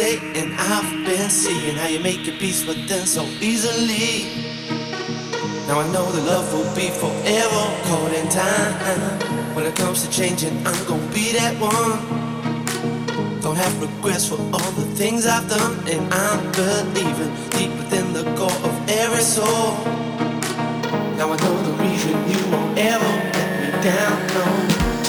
and 0.00 0.54
I've 0.54 1.04
been 1.04 1.28
seeing 1.28 1.76
how 1.76 1.86
you 1.86 2.00
make 2.00 2.26
your 2.26 2.36
peace 2.36 2.66
with 2.66 2.88
them 2.88 3.04
so 3.04 3.24
easily. 3.40 4.24
Now 5.66 5.80
I 5.80 5.92
know 5.92 6.10
the 6.12 6.22
love 6.22 6.52
will 6.52 6.74
be 6.74 6.88
forever 6.88 7.62
caught 7.84 8.12
in 8.14 8.28
time. 8.28 9.54
When 9.54 9.66
it 9.66 9.76
comes 9.76 10.06
to 10.06 10.10
changing, 10.10 10.56
I'm 10.66 10.86
gonna 10.86 11.12
be 11.12 11.32
that 11.32 11.54
one. 11.60 12.00
Don't 13.40 13.56
have 13.56 13.80
regrets 13.82 14.26
for 14.28 14.38
all 14.38 14.72
the 14.72 14.86
things 14.96 15.26
I've 15.26 15.48
done, 15.48 15.76
and 15.86 16.12
I'm 16.12 16.40
believing 16.52 17.32
deep 17.50 17.72
within 17.76 18.12
the 18.12 18.24
core 18.36 18.60
of 18.68 18.88
every 18.88 19.22
soul. 19.22 19.76
Now 21.18 21.32
I 21.32 21.36
know 21.36 21.62
the 21.68 21.74
reason 21.84 22.14
you 22.30 22.40
won't 22.50 22.78
ever 22.78 23.12
let 23.34 23.50
me 23.60 23.68
down. 23.84 24.16
No, 24.34 24.44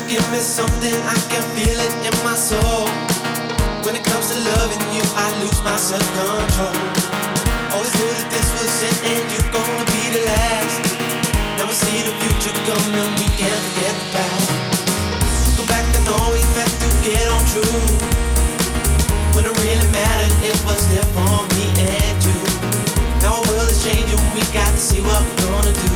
give 0.08 0.26
me 0.32 0.40
something 0.40 0.94
I 0.94 1.16
can 1.32 1.44
feel 1.56 1.80
it 1.80 1.94
in 2.08 2.24
my 2.26 2.36
soul. 2.36 3.03
When 3.84 3.98
it 3.98 4.06
comes 4.06 4.32
to 4.32 4.40
loving 4.40 4.80
you, 4.96 5.04
I 5.12 5.28
lose 5.44 5.60
my 5.60 5.76
self 5.76 6.08
control. 6.16 6.72
Always 7.76 7.92
knew 8.00 8.12
that 8.16 8.32
this 8.32 8.48
was 8.56 8.72
it, 8.80 8.98
and 9.12 9.24
you're 9.28 9.52
gonna 9.52 9.84
be 9.92 10.04
the 10.16 10.24
last. 10.24 10.88
Now 11.60 11.68
we 11.68 11.76
see 11.76 12.00
the 12.00 12.16
future 12.24 12.56
coming, 12.64 13.12
we 13.20 13.28
can't 13.36 13.52
forget 13.52 13.92
the 13.92 14.08
past. 14.16 15.60
Go 15.60 15.68
back 15.68 15.84
and 15.84 16.04
know 16.08 16.16
we 16.32 16.40
had 16.56 16.72
to 16.72 16.90
get 17.04 17.28
on 17.28 17.44
true. 17.52 17.84
When 19.36 19.44
it 19.52 19.56
really 19.60 19.90
mattered, 19.92 20.32
it 20.48 20.56
was 20.64 20.80
there 20.88 21.10
for 21.12 21.44
me 21.60 21.68
and 21.84 22.18
you. 22.24 22.40
Now 23.20 23.36
our 23.36 23.44
world 23.52 23.68
is 23.68 23.84
changing, 23.84 24.16
we 24.32 24.48
got 24.56 24.72
to 24.72 24.80
see 24.80 25.04
what 25.04 25.20
we're 25.20 25.44
gonna 25.44 25.76
do. 25.76 25.96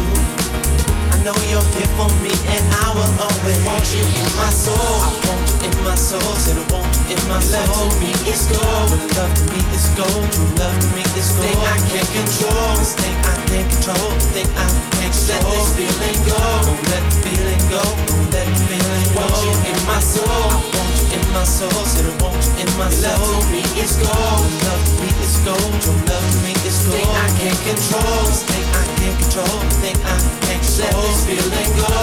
I 1.16 1.24
know 1.24 1.36
you're 1.48 1.70
here 1.80 1.92
for 1.96 2.12
me, 2.20 2.36
and 2.52 2.64
I 2.84 2.88
will 2.92 3.14
always 3.24 3.60
want 3.64 3.88
you 3.96 4.04
in 4.04 4.32
my 4.36 4.52
soul. 4.52 5.27
In 5.64 5.74
my 5.84 5.96
soul, 5.96 6.22
said 6.38 6.58
I 6.58 6.64
want 6.72 6.86
you 7.10 7.16
in 7.16 7.22
my 7.28 7.40
soul. 7.40 7.66
Love 7.66 7.90
to 7.90 8.00
me 8.00 8.12
is 8.30 8.46
gold, 8.52 8.92
when 8.92 9.02
love 9.18 9.34
to 9.34 9.44
me 9.50 9.60
is 9.74 9.88
gold. 9.98 10.26
True 10.32 10.52
love 10.62 10.78
to 10.78 10.88
me 10.94 11.04
is 11.18 11.34
gold. 11.34 11.48
Thing 11.48 11.60
I 11.66 11.78
can't 11.90 12.10
control, 12.14 12.78
this 12.78 12.94
thing 12.94 13.18
I 13.26 13.36
can't 13.50 13.68
control, 13.72 14.12
thing 14.36 14.50
I 14.54 14.68
can't 15.02 15.14
control. 15.16 15.38
Let 15.38 15.44
this 15.50 15.70
feeling 15.74 16.20
go, 16.30 16.38
don't 16.68 16.84
let 16.92 17.04
the 17.10 17.16
feeling 17.26 17.64
go, 17.74 17.82
don't 17.82 18.28
let 18.36 18.46
the 18.46 18.60
feeling 18.70 19.08
go. 19.16 19.26
Want 19.26 19.34
you 19.42 19.56
in 19.74 19.80
my 19.90 20.00
soul, 20.00 20.30
I 20.30 20.62
want 20.62 20.94
you 20.94 21.18
in 21.18 21.24
my 21.34 21.44
soul, 21.44 21.82
said 21.90 22.06
I 22.06 22.14
want 22.22 22.38
you 22.38 22.62
in 22.62 22.70
my 22.78 22.90
soul. 22.94 23.18
Love 23.18 23.42
to 23.42 23.52
me 23.52 23.64
is 23.82 23.98
gold, 23.98 24.46
love 24.68 24.84
to 24.86 24.94
me 25.02 25.10
is 25.26 25.36
gold. 25.42 25.72
True 25.82 26.00
love 26.06 26.22
to 26.22 26.38
me 26.46 26.54
is 26.68 26.78
gold. 26.86 27.02
Thing 27.02 27.10
I 27.10 27.28
can't 27.42 27.62
control, 27.66 28.22
this 28.30 28.44
thing 28.46 28.66
I 28.78 28.84
can't 29.02 29.18
control, 29.26 29.58
thing 29.82 29.98
I 30.06 30.18
can't 30.46 30.62
control. 30.62 30.86
Let 30.86 31.02
this 31.02 31.20
feeling 31.26 31.72
go 31.82 31.98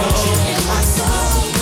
whoa. 0.00 1.57